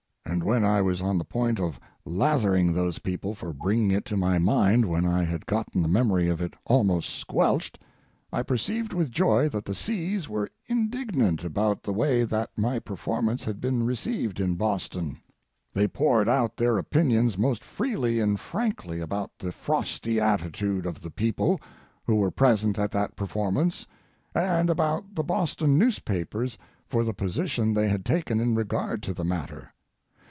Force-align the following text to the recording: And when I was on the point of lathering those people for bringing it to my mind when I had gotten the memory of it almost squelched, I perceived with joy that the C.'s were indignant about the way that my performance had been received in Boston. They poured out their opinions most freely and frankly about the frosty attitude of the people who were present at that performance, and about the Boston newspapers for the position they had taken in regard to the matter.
And 0.23 0.43
when 0.45 0.63
I 0.63 0.81
was 0.81 1.01
on 1.01 1.17
the 1.17 1.25
point 1.25 1.59
of 1.59 1.77
lathering 2.05 2.71
those 2.73 2.99
people 2.99 3.35
for 3.35 3.51
bringing 3.53 3.91
it 3.91 4.05
to 4.05 4.17
my 4.17 4.39
mind 4.39 4.85
when 4.85 5.05
I 5.05 5.23
had 5.23 5.45
gotten 5.45 5.81
the 5.83 5.87
memory 5.89 6.29
of 6.29 6.41
it 6.41 6.55
almost 6.65 7.09
squelched, 7.09 7.77
I 8.31 8.41
perceived 8.41 8.91
with 8.93 9.11
joy 9.11 9.49
that 9.49 9.65
the 9.65 9.75
C.'s 9.75 10.27
were 10.29 10.49
indignant 10.67 11.43
about 11.43 11.83
the 11.83 11.91
way 11.93 12.23
that 12.23 12.49
my 12.57 12.79
performance 12.79 13.43
had 13.43 13.59
been 13.61 13.83
received 13.85 14.39
in 14.39 14.55
Boston. 14.55 15.17
They 15.73 15.87
poured 15.87 16.29
out 16.29 16.55
their 16.57 16.77
opinions 16.79 17.37
most 17.37 17.63
freely 17.63 18.19
and 18.21 18.39
frankly 18.39 18.99
about 19.01 19.37
the 19.37 19.51
frosty 19.51 20.19
attitude 20.19 20.85
of 20.87 21.01
the 21.01 21.11
people 21.11 21.59
who 22.07 22.15
were 22.15 22.31
present 22.31 22.79
at 22.79 22.91
that 22.91 23.15
performance, 23.17 23.85
and 24.33 24.69
about 24.71 25.13
the 25.13 25.23
Boston 25.23 25.77
newspapers 25.77 26.57
for 26.87 27.03
the 27.03 27.13
position 27.13 27.73
they 27.73 27.89
had 27.89 28.03
taken 28.05 28.39
in 28.39 28.55
regard 28.55 29.03
to 29.03 29.13
the 29.13 29.25
matter. 29.25 29.73